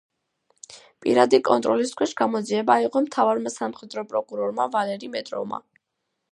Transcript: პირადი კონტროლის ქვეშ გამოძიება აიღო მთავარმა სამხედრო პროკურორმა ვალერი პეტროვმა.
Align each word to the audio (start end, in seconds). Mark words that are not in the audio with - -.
პირადი 1.05 1.39
კონტროლის 1.49 1.93
ქვეშ 1.99 2.15
გამოძიება 2.23 2.79
აიღო 2.81 3.03
მთავარმა 3.09 3.55
სამხედრო 3.59 4.07
პროკურორმა 4.15 4.69
ვალერი 4.79 5.15
პეტროვმა. 5.19 5.65